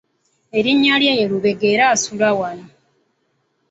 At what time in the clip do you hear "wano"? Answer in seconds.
2.39-2.67